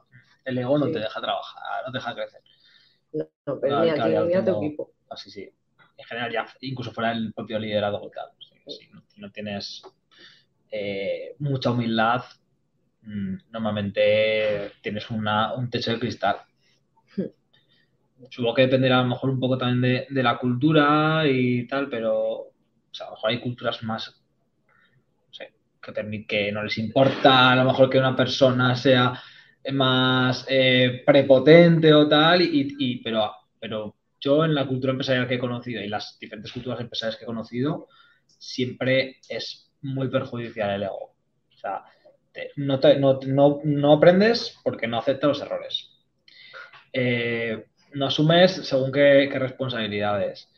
[0.44, 2.42] El ego no te deja trabajar, no te deja crecer.
[3.46, 4.94] No, pero ni a tu equipo.
[5.10, 5.50] Así sí.
[5.98, 8.30] En general, ya incluso fuera el propio liderazgo tal.
[8.68, 9.82] Si no, tienes
[10.72, 12.24] eh, mucha humildad,
[13.02, 16.42] mm, normalmente tienes una, un techo de cristal.
[18.30, 22.52] Supongo que dependerá a lo mejor un poco también de, la cultura y tal, pero
[23.00, 24.22] a lo mejor hay culturas más
[25.82, 29.20] que, que no les importa a lo mejor que una persona sea
[29.72, 35.40] más eh, prepotente o tal, y, pero, pero yo en la cultura empresarial que he
[35.40, 37.88] conocido y las diferentes culturas empresariales que he conocido,
[38.26, 41.16] siempre es muy perjudicial el ego.
[41.54, 41.84] O sea,
[42.56, 42.80] no,
[43.28, 45.92] no, no, aprendes porque no aceptas los errores.
[46.94, 47.66] Eh,
[47.98, 50.50] no asumes según qué, responsabilidades.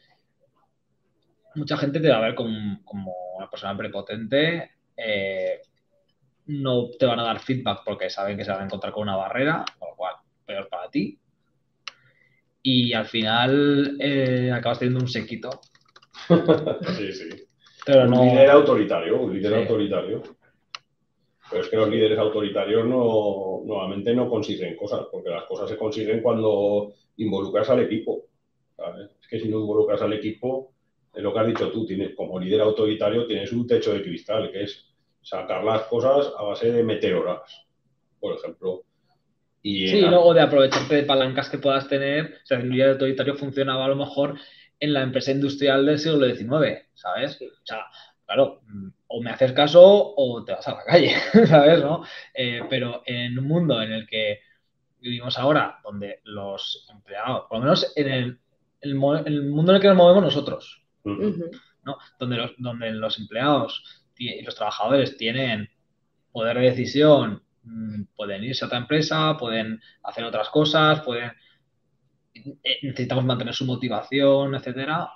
[1.56, 2.80] Mucha gente te va a ver como,
[3.38, 4.72] una persona prepotente.
[4.96, 5.62] Eh,
[6.48, 9.16] no te van a dar feedback porque saben que se van a encontrar con una
[9.16, 11.18] barrera, con lo cual, peor para ti.
[12.62, 15.62] Y al final eh, acabas teniendo un sequito.
[16.98, 17.30] sí, sí.
[17.86, 20.22] Pero un líder autoritario, un líder autoritario.
[21.50, 25.78] Pero es que los líderes autoritarios no, normalmente no consiguen cosas, porque las cosas se
[25.78, 28.26] consiguen cuando involucras al equipo.
[29.22, 30.72] Es que si no involucras al equipo,
[31.14, 34.52] es lo que has dicho tú, tienes, como líder autoritario tienes un techo de cristal,
[34.52, 34.86] que es
[35.22, 37.68] sacar las cosas a base de meteoras,
[38.20, 38.84] por ejemplo.
[39.62, 42.38] Y sí, luego de aprovecharte de palancas que puedas tener.
[42.44, 44.40] O sea, el líder autoritario funcionaba a lo mejor
[44.80, 47.42] en la empresa industrial del siglo XIX, ¿sabes?
[47.42, 47.86] O sea,
[48.30, 48.62] claro,
[49.08, 51.16] o me haces caso o te vas a la calle,
[51.48, 51.82] ¿sabes?
[51.82, 52.04] ¿no?
[52.32, 54.42] Eh, pero en un mundo en el que
[55.00, 58.40] vivimos ahora, donde los empleados, por lo menos en el,
[58.82, 61.98] el, mundo en el que nos movemos nosotros, ¿no?
[62.20, 65.68] donde, los, donde los empleados y los trabajadores tienen
[66.32, 71.32] poder de decisión mm, pueden irse a otra empresa, pueden hacer otras cosas, pueden
[72.36, 75.10] eh, necesitamos mantener su motivación, etcétera.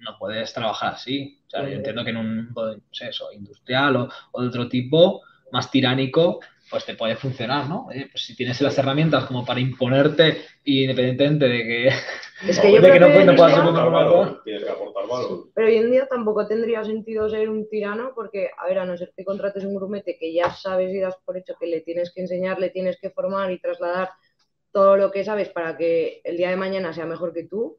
[0.00, 1.40] No puedes trabajar así.
[1.46, 4.68] O sea, yo entiendo que en un no sé, eso, industrial o, o de otro
[4.68, 7.86] tipo, más tiránico, pues te puede funcionar, ¿no?
[7.86, 11.88] pues si tienes las herramientas como para imponerte independientemente de que,
[12.48, 15.48] es que, yo de que no, no puedas valor, tienes que aportar valor.
[15.52, 18.96] Pero hoy en día tampoco tendría sentido ser un tirano porque, a ver, a no
[18.96, 22.12] ser que contrates un grumete que ya sabes y das por hecho que le tienes
[22.14, 24.10] que enseñar, le tienes que formar y trasladar
[24.70, 27.78] todo lo que sabes para que el día de mañana sea mejor que tú,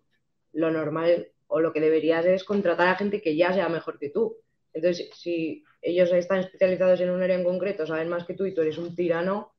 [0.52, 4.10] lo normal o lo que deberías es contratar a gente que ya sea mejor que
[4.10, 4.38] tú.
[4.74, 8.54] Entonces, si ellos están especializados en un área en concreto, saben más que tú y
[8.54, 9.54] tú eres un tirano,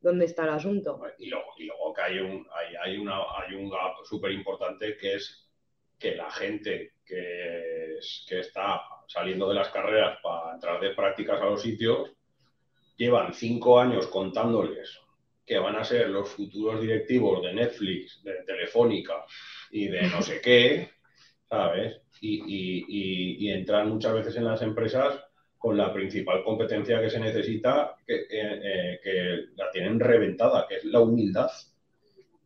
[0.00, 1.02] ¿dónde está el asunto?
[1.18, 5.50] Y luego, que hay un, hay, hay, una, hay un gap súper importante que es
[5.98, 7.98] que la gente que
[8.30, 12.12] está saliendo de las carreras para entrar de prácticas a los sitios,
[12.96, 14.96] llevan cinco años contándoles
[15.44, 19.24] que van a ser los futuros directivos de Netflix, de Telefónica
[19.72, 21.01] y de no sé qué,
[22.20, 25.20] Y, entran muchas veces en las empresas
[25.58, 30.84] con la principal competencia que se necesita, que, eh, que, la tienen reventada, que es
[30.84, 31.50] la humildad.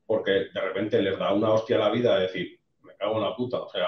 [0.06, 3.22] Porque de repente les da una hostia a la vida de decir, me cago en
[3.22, 3.60] la puta.
[3.60, 3.86] O sea,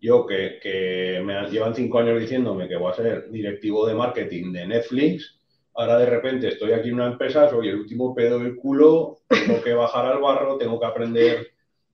[0.00, 4.66] yo que me llevan cinco años diciéndome que voy a ser directivo de marketing de
[4.66, 5.38] Netflix,
[5.78, 9.62] ahora de repente estoy aquí en una empresa, soy el último pedo del culo, tengo
[9.62, 11.48] que bajar al barro, tengo que aprender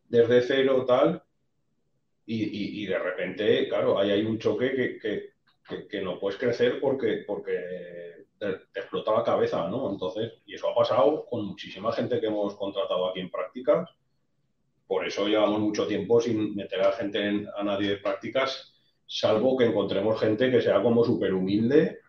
[0.08, 1.22] desde cero, tal.
[2.26, 5.34] Y, y, de repente, claro, ahí hay un choque que, que
[5.88, 9.90] que, no puedes crecer porque, porque te, explota la cabeza, ¿no?
[9.90, 13.88] Entonces, y eso ha pasado con muchísima gente que hemos contratado aquí en prácticas.
[14.86, 18.74] Por eso llevamos mucho tiempo sin meter a gente a nadie de prácticas,
[19.06, 22.00] salvo que encontremos gente que sea como súper humilde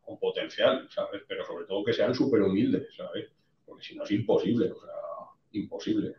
[0.00, 1.22] con potencial, ¿sabes?
[1.26, 3.30] Pero sobre todo que sean súper humildes, ¿sabes?
[3.64, 4.94] Porque si no es imposible, o sea,
[5.52, 6.14] imposible.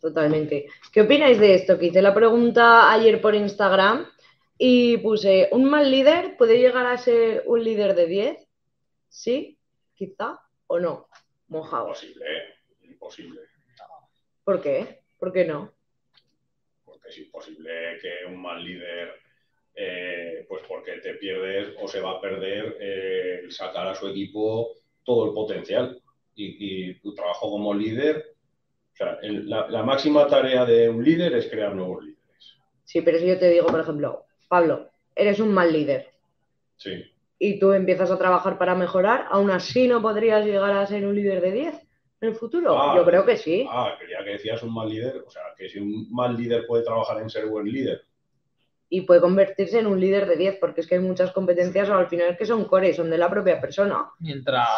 [0.00, 0.66] Totalmente.
[0.92, 1.78] ¿Qué opináis de esto?
[1.78, 4.06] Que hice la pregunta ayer por Instagram
[4.56, 8.48] y puse, ¿un mal líder puede llegar a ser un líder de 10?
[9.08, 9.58] ¿Sí?
[9.94, 10.40] ¿Quizá?
[10.66, 11.08] ¿O no?
[11.48, 11.88] Mojado.
[11.88, 12.26] Imposible,
[12.82, 13.40] imposible.
[14.44, 15.00] ¿Por qué?
[15.18, 15.72] ¿Por qué no?
[16.84, 19.14] Porque es imposible que un mal líder,
[19.74, 24.74] eh, pues porque te pierdes o se va a perder eh, sacar a su equipo
[25.04, 26.00] todo el potencial.
[26.34, 28.27] Y, tu trabajo como líder,
[29.00, 32.56] o la, la máxima tarea de un líder es crear nuevos líderes.
[32.84, 36.08] Sí, pero si yo te digo, por ejemplo, Pablo, eres un mal líder.
[36.76, 37.04] Sí.
[37.38, 41.14] Y tú empiezas a trabajar para mejorar, aún así no podrías llegar a ser un
[41.14, 41.74] líder de 10
[42.20, 42.76] en el futuro.
[42.76, 43.66] Ah, Yo creo que sí.
[43.70, 46.82] Ah, quería que decías un mal líder, o sea, que si un mal líder puede
[46.82, 48.02] trabajar en ser buen líder.
[48.90, 52.08] Y puede convertirse en un líder de 10, porque es que hay muchas competencias al
[52.08, 54.06] final que son core, son de la propia persona.
[54.18, 54.68] Mientras,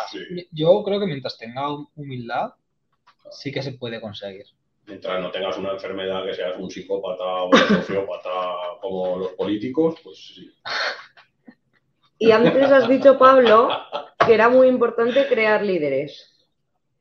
[0.51, 2.55] yo creo que mientras tenga humildad,
[3.31, 4.47] sí que se puede conseguir
[4.91, 8.31] mientras no tengas una enfermedad que seas un psicópata o un sociópata
[8.81, 10.53] como los políticos, pues sí.
[12.19, 13.71] Y antes has dicho, Pablo,
[14.27, 16.27] que era muy importante crear líderes.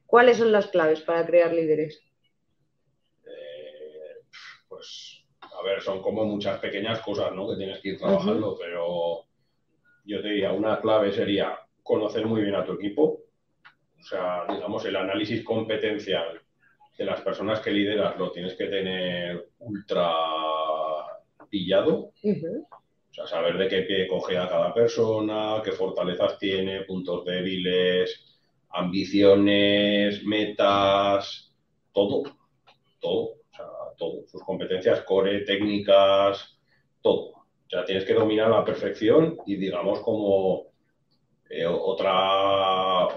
[0.05, 2.01] ¿Cuáles son las claves para crear líderes?
[3.25, 4.21] Eh,
[4.69, 7.49] pues, a ver, son como muchas pequeñas cosas, ¿no?
[7.49, 9.25] Que tienes que ir trabajando, pero
[10.05, 13.19] yo te diría, una clave sería conocer muy bien a tu equipo.
[13.99, 16.41] O sea, digamos, el análisis competencial
[16.97, 20.11] de las personas que lideras lo tienes que tener ultra
[21.49, 22.11] pillado.
[22.23, 28.37] O sea, saber de qué pie coge a cada persona, qué fortalezas tiene, puntos débiles,
[28.69, 31.51] ambiciones, metas,
[31.91, 32.23] todo,
[32.99, 33.65] todo, o sea,
[33.97, 34.27] todo.
[34.27, 36.59] Sus competencias core, técnicas,
[37.01, 37.31] todo.
[37.31, 40.67] O sea, tienes que dominar a la perfección y digamos como
[41.49, 42.09] eh, otra,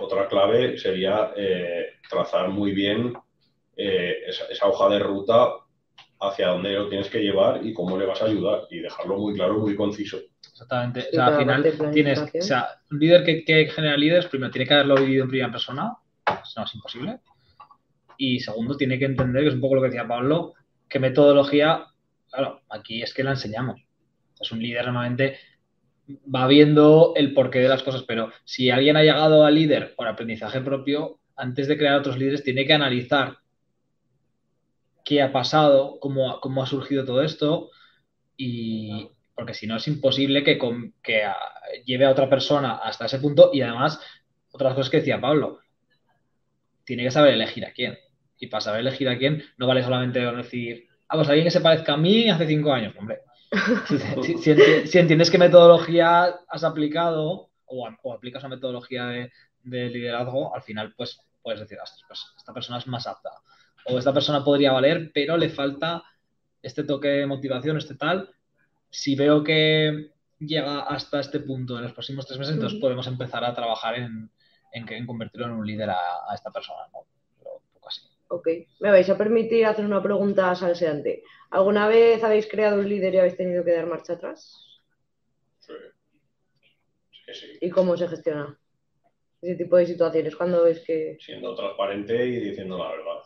[0.03, 3.13] otra clave sería eh, trazar muy bien
[3.77, 5.55] eh, esa, hoja de ruta
[6.21, 9.35] hacia dónde lo tienes que llevar y cómo le vas a ayudar y dejarlo muy
[9.35, 10.19] claro, muy conciso.
[10.53, 11.09] Exactamente.
[11.09, 14.75] o sea, al final tienes, o sea, un líder que, genera líderes, primero tiene que
[14.75, 17.21] haberlo vivido en primera persona, eso no es imposible.
[18.17, 20.55] Y segundo, tiene que entender, que es un poco lo que decía Pablo,
[20.89, 21.87] que metodología,
[22.31, 23.83] claro, aquí es que la enseñamos.
[24.39, 25.39] Es un líder normalmente
[26.09, 30.09] va viendo el porqué de las cosas, pero si alguien ha llegado a líder por
[30.09, 33.39] aprendizaje propio, antes de crear otros líderes, tiene que analizar
[35.05, 37.71] qué ha pasado, cómo, ha surgido todo esto,
[38.37, 40.59] y porque si no es imposible que
[41.85, 44.01] lleve a otra persona hasta ese punto y además,
[44.53, 45.61] otras cosas que decía Pablo,
[46.85, 47.97] tiene que saber elegir a quién.
[48.39, 51.61] Y para saber elegir a quién, no vale solamente decir, ah, pues alguien que se
[51.61, 53.21] parezca a mí hace cinco años, hombre.
[54.87, 60.95] Si, entiendes qué metodología has aplicado o, aplicas una metodología de, de liderazgo, al final
[60.97, 63.31] pues puedes decir, pues, esta persona es más apta
[63.87, 66.03] o esta persona podría valer, pero le falta
[66.63, 68.31] este toque de motivación, este tal.
[68.91, 73.45] Si veo que llega hasta este punto en los próximos tres meses, entonces podemos empezar
[73.45, 74.31] a trabajar en,
[74.73, 77.01] en, convertirlo en un líder a, esta persona, ¿no?
[78.33, 78.49] Ok,
[78.81, 81.23] me vais a permitir hacer una pregunta salseante.
[81.51, 84.81] ¿Alguna vez habéis creado un líder y habéis tenido que dar marcha atrás?
[85.59, 85.75] Sí.
[87.31, 87.59] sí.
[87.61, 88.59] ¿Y cómo se gestiona
[89.43, 90.35] ese tipo de situaciones?
[90.35, 91.19] cuando ves que...?
[91.21, 93.23] Siendo transparente y diciendo la verdad.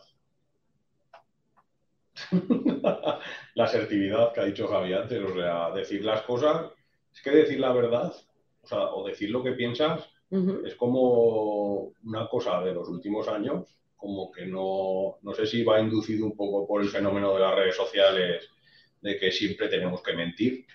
[3.55, 6.69] la asertividad que ha dicho Javi antes, o sea, decir las cosas,
[7.13, 8.13] es que decir la verdad,
[8.61, 10.11] o sea, o decir lo que piensas,
[10.65, 15.81] es como una cosa de los últimos años, como que no, no sé si va
[15.81, 18.47] inducido un poco por el fenómeno de las redes sociales,
[19.01, 20.65] de que siempre tenemos que mentir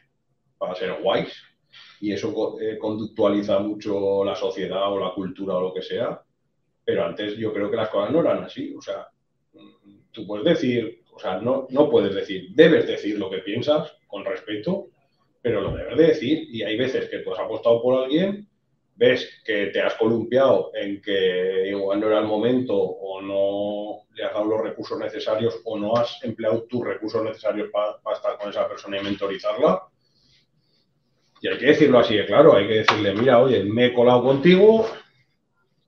[0.59, 1.33] para ser guays,
[2.01, 6.21] y eso eh, conductualiza mucho la sociedad o la cultura o lo que sea,
[6.85, 9.09] pero antes yo creo que las cosas no eran así, o sea,
[10.11, 14.25] tú puedes decir, o sea, no, no puedes decir, debes decir lo que piensas con
[14.25, 14.89] respeto,
[15.41, 18.49] pero lo debes de decir, y hay veces que tú has apostado por alguien
[19.03, 24.25] ves que te has columpiado en que igual no era el momento o no le
[24.25, 28.51] has dado los recursos necesarios o no has empleado tus recursos necesarios para, estar con
[28.51, 29.83] esa persona y mentorizarla.
[31.41, 34.23] Y hay que decirlo así de claro, hay que decirle, mira, oye, me he colado
[34.23, 34.87] contigo,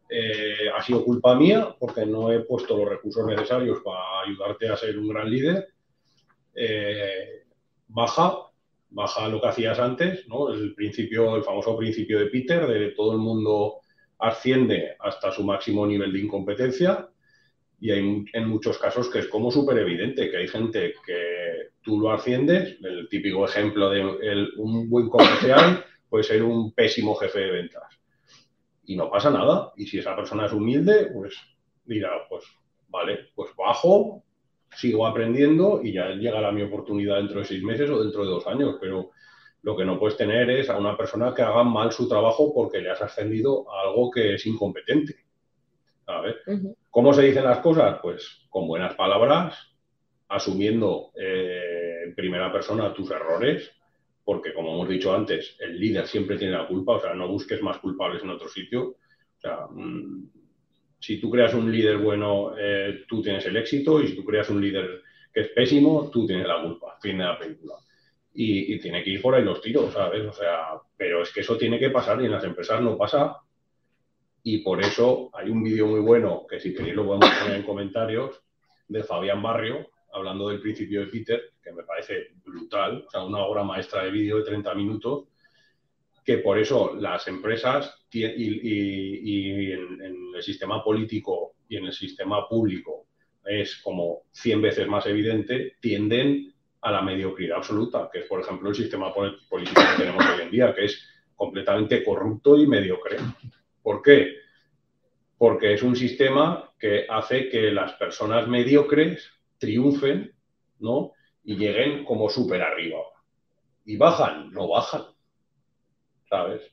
[0.08, 4.76] eh, ha sido culpa mía porque no he puesto los recursos necesarios para ayudarte a
[4.76, 5.68] ser un gran líder.
[6.52, 7.44] Eh,
[7.86, 8.50] baja,
[8.94, 10.52] baja lo que hacías antes, ¿no?
[10.52, 13.80] El principio, el famoso principio de Peter, de todo el mundo
[14.18, 17.08] asciende hasta su máximo nivel de incompetencia.
[17.80, 22.00] Y hay en muchos casos que es como súper evidente, que hay gente que tú
[22.00, 27.50] lo asciendes, el típico ejemplo de un buen comercial puede ser un pésimo jefe de
[27.50, 27.82] ventas.
[28.86, 29.72] Y no pasa nada.
[29.76, 31.34] Y si esa persona es humilde, pues
[31.84, 32.44] dirá, pues
[32.88, 34.23] vale, pues bajo,
[34.74, 38.46] sigo aprendiendo y ya llegará mi oportunidad dentro de seis meses o dentro de dos
[38.46, 39.10] años, pero
[39.62, 42.80] lo que no puedes tener es a una persona que haga mal su trabajo porque
[42.80, 45.16] le has ascendido a algo que es incompetente.
[46.06, 46.36] A ver,
[46.90, 47.98] ¿cómo se dicen las cosas?
[48.02, 49.56] Pues con buenas palabras,
[50.28, 53.72] asumiendo eh, en primera persona tus errores,
[54.22, 57.62] porque como hemos dicho antes, el líder siempre tiene la culpa, o sea, no busques
[57.62, 58.88] más culpables en otro sitio.
[58.88, 60.28] O sea, mm,
[61.04, 64.48] si tú creas un líder bueno, eh, tú tienes el éxito y si tú creas
[64.48, 65.02] un líder
[65.34, 67.74] que es pésimo, tú tienes la culpa, fin de la película.
[68.32, 70.24] Y, tiene que ir por ahí los tiros, ¿sabes?
[70.24, 73.36] O sea, pero es que eso tiene que pasar y en las empresas no pasa.
[74.44, 77.66] Y por eso hay un vídeo muy bueno, que si queréis lo podemos poner en
[77.66, 78.40] comentarios,
[78.88, 83.40] de Fabián Barrio, hablando del principio de Peter, que me parece brutal, o sea, una
[83.40, 85.28] obra maestra de vídeo de 30 minutos,
[86.24, 93.06] que por eso las empresas y, en, el sistema político y en el sistema público
[93.44, 98.70] es como 100 veces más evidente, tienden a la mediocridad absoluta, que es, por ejemplo,
[98.70, 103.16] el sistema político que tenemos hoy en día, que es completamente corrupto y mediocre.
[103.82, 104.34] ¿Por qué?
[105.36, 110.34] Porque es un sistema que hace que las personas mediocres triunfen,
[110.78, 111.12] ¿no?
[111.42, 113.00] Y lleguen como súper arriba.
[113.84, 115.13] Y bajan, no bajan.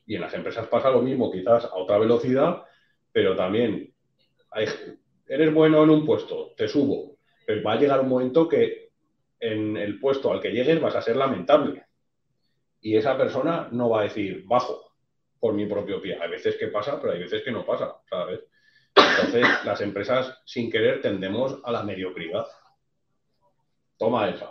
[0.06, 2.64] Y en las empresas pasa lo mismo, quizás a otra velocidad,
[3.12, 3.92] pero también
[5.26, 8.90] eres bueno en un puesto, te subo, pero va a llegar un momento que
[9.40, 11.84] en el puesto al que llegues vas a ser lamentable.
[12.80, 14.92] Y esa persona no va a decir bajo
[15.38, 16.18] por mi propio pie.
[16.20, 18.40] Hay veces que pasa, pero hay veces que no pasa, ¿sabes?
[18.94, 22.46] Entonces, las empresas, sin querer, tendemos a la mediocridad.
[23.96, 24.50] Toma esa.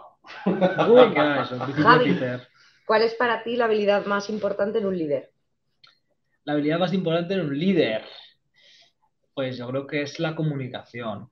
[2.86, 5.32] ¿Cuál es para ti la habilidad más importante en un líder?
[6.44, 8.04] La habilidad más importante en un líder,
[9.34, 11.30] pues yo creo que es la comunicación.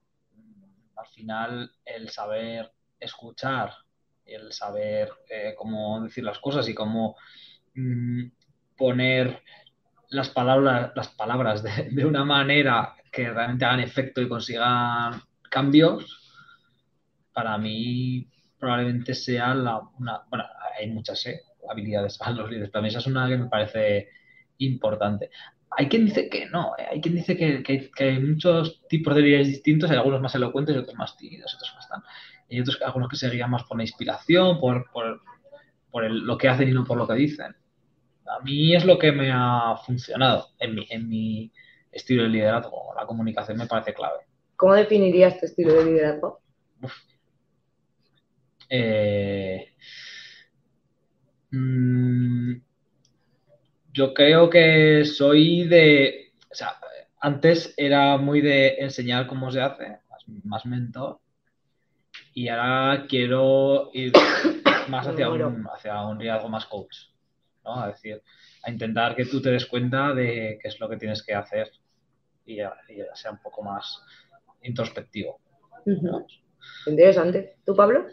[0.95, 3.73] Al final, el saber escuchar,
[4.25, 7.15] el saber eh, cómo decir las cosas y cómo
[7.73, 8.25] mm,
[8.77, 9.41] poner
[10.09, 16.15] las palabras, las palabras de, una manera que realmente hagan efecto y consigan cambios,
[17.33, 18.27] para mí
[18.59, 20.45] probablemente sea la, una, bueno,
[20.77, 21.41] hay muchas ¿eh?
[21.69, 24.09] habilidades a los líderes, pero esa es una que me parece
[24.57, 25.29] importante.
[25.71, 26.87] Hay quien dice que no, ¿eh?
[26.91, 30.79] hay quien dice que, hay muchos tipos de líderes distintos, hay algunos más elocuentes y
[30.79, 32.03] otros más tímidos, otros más tan.
[32.49, 34.89] Y otros algunos que se guían más por la inspiración, por,
[35.93, 37.55] lo que hacen y no por lo que dicen.
[38.25, 41.51] A mí es lo que me ha funcionado en mi, en mi
[41.91, 42.93] estilo de liderazgo.
[42.95, 44.25] La comunicación me parece clave.
[44.55, 46.41] ¿Cómo definirías tu estilo de liderazgo?
[48.69, 49.73] Eh,
[51.51, 52.53] mm,
[53.93, 56.33] yo creo que soy de.
[56.51, 56.75] O sea,
[57.19, 59.99] antes era muy de enseñar cómo se hace,
[60.43, 61.19] más, mentor,
[62.33, 64.13] y ahora quiero ir
[64.89, 66.95] más hacia un, hacia un liderazgo más coach,
[67.63, 67.87] ¿no?
[67.87, 68.21] Es decir,
[68.63, 71.71] a intentar que tú te des cuenta de qué es lo que tienes que hacer
[72.45, 72.57] y,
[73.13, 74.01] sea un poco más
[74.61, 75.39] introspectivo.
[76.85, 77.57] Interesante.
[77.65, 78.07] ¿Tú, Pablo?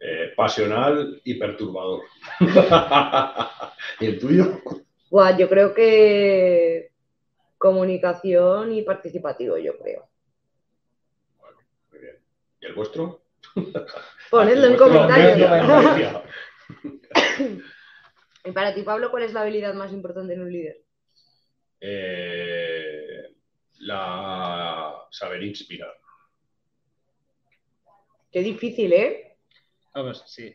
[0.00, 2.02] Eh, pasional y perturbador.
[4.00, 4.60] ¿Y el tuyo?
[5.36, 6.92] yo creo que
[7.56, 10.08] comunicación y participativo, yo creo.
[11.40, 11.58] Bueno,
[11.90, 12.16] muy bien.
[12.60, 13.22] ¿Y el vuestro?
[14.30, 16.22] Ponedlo en comentarios.
[18.44, 20.80] y para ti, Pablo, ¿cuál es la habilidad más importante en un líder?
[21.80, 23.34] Eh,
[23.80, 25.92] la saber inspirar.
[28.30, 29.27] Qué difícil, ¿eh?
[29.98, 30.54] Vamos, sí.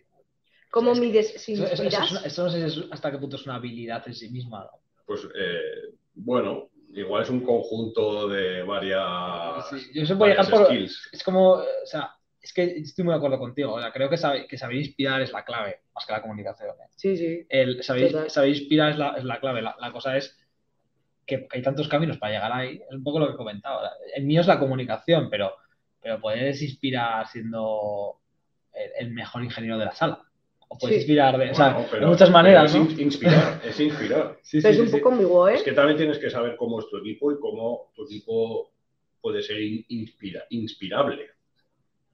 [0.72, 1.54] ¿Cómo mides si?
[1.54, 4.70] Eso, no sé hasta qué punto es una habilidad en sí misma.
[5.06, 9.70] Pues, eh, bueno, igual es un conjunto de varias.
[9.70, 10.72] Sí, yo se puede llegar por.
[10.72, 13.74] Es como, o sea, es que estoy muy de acuerdo contigo.
[13.74, 16.70] O sea, creo que, saber, que saber inspirar es la clave, más que la comunicación.
[16.70, 16.88] ¿eh?
[16.96, 17.46] Sí, sí.
[17.50, 19.62] El saber, saber inspirar es la, es la clave.
[19.62, 20.40] La, la, cosa es
[21.26, 22.82] que hay tantos caminos para llegar ahí.
[22.90, 23.92] Es un poco lo que comentaba.
[24.16, 25.54] El mío es la comunicación, pero,
[26.02, 28.23] pero puedes inspirar siendo
[28.74, 30.24] el, mejor ingeniero de la sala.
[30.68, 32.74] O puedes inspirar de, o sea, de muchas maneras.
[32.74, 34.40] Es inspirar, es inspirar.
[34.52, 35.56] es un poco ambiguo, ¿eh?
[35.56, 38.72] Es que también tienes que saber cómo es tu equipo y cómo tu equipo
[39.22, 41.30] puede ser inspira, inspirable.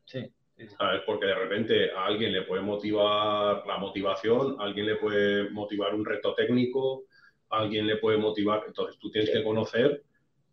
[0.05, 0.31] Sí.
[0.77, 1.01] ¿Sabes?
[1.05, 5.95] Porque de repente a alguien le puede motivar la motivación, a alguien le puede motivar
[5.95, 7.05] un reto técnico,
[7.49, 8.63] a alguien le puede motivar.
[8.67, 10.03] Entonces tú tienes que conocer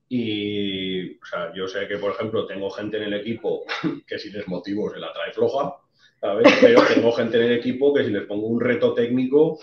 [0.08, 3.64] y, o sea, yo sé que, por ejemplo, tengo gente en el equipo
[4.06, 5.76] que si les motivo se la trae floja,
[6.26, 6.52] ¿sabes?
[6.60, 9.58] Pero tengo gente en el equipo que si les pongo un reto técnico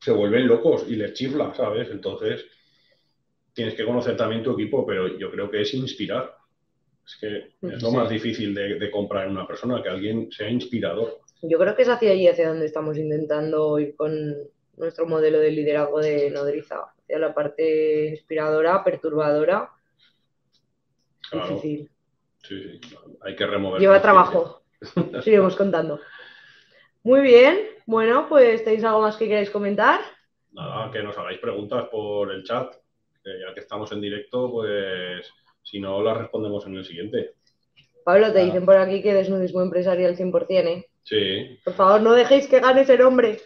[0.00, 1.88] se vuelven locos y les chifla, ¿sabes?
[1.90, 2.44] Entonces
[3.54, 6.34] tienes que conocer también tu equipo, pero yo creo que es inspirar.
[7.06, 11.20] Es que es lo más difícil de, comprar en una persona, que alguien sea inspirador.
[11.42, 14.12] Yo creo que es hacia allí, hacia donde estamos intentando ir con
[14.76, 19.70] nuestro modelo de liderazgo de Nodriza, hacia la parte inspiradora, perturbadora.
[21.32, 21.90] Difícil.
[22.42, 23.80] Sí, sí, hay que remover.
[23.80, 24.61] Lleva trabajo.
[25.22, 26.00] Seguimos contando.
[27.02, 30.00] Muy bien, bueno, pues ¿tenéis algo más que queráis comentar?
[30.52, 32.74] Nada, que nos hagáis preguntas por el chat,
[33.24, 37.34] ya que estamos en directo, pues si no, las respondemos en el siguiente.
[38.04, 40.90] Pablo, te dicen por aquí que desnudismo empresarial 100%, ¿eh?
[41.04, 41.60] Sí.
[41.64, 43.40] Por favor, no dejéis que gane ese nombre.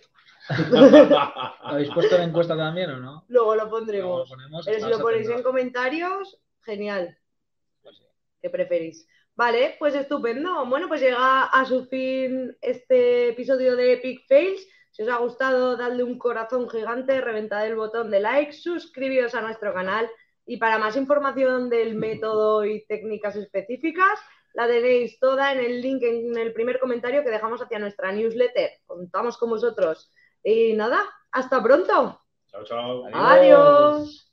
[1.61, 3.25] ¿Habéis puesto la encuesta también o no?
[3.29, 4.31] Luego lo pondremos.
[4.65, 7.17] Pero si lo ponéis en comentarios, genial.
[7.83, 8.03] Pues
[8.41, 9.09] ¿Qué preferís?
[9.37, 10.65] Vale, pues estupendo.
[10.65, 14.67] Bueno, pues llega a su fin este episodio de Epic Fails.
[14.91, 19.43] Si os ha gustado, dadle un corazón gigante, reventad el botón de like, suscribíos a
[19.43, 20.11] nuestro canal
[20.47, 24.19] y para más información del método y técnicas específicas,
[24.55, 28.71] la tenéis toda en el link en el primer comentario que dejamos hacia nuestra newsletter.
[28.87, 30.11] Contamos con vosotros.
[30.43, 32.23] Y nada, hasta pronto.
[32.51, 33.05] Chao, chao.
[33.13, 34.26] Adiós.